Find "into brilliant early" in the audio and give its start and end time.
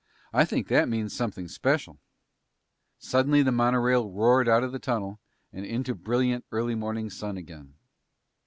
5.63-6.73